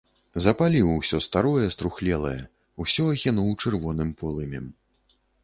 [0.45, 2.39] Запаліў усё старое, струхлелае,
[2.85, 4.65] усё ахінуў чырвоным полымем.